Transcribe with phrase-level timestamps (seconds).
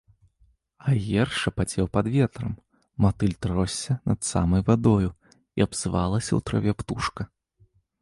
[0.91, 2.55] Аер шапацеў пад ветрам,
[3.07, 5.09] матыль тросся над самай вадою,
[5.61, 7.33] і абзывалася ў траве птушка.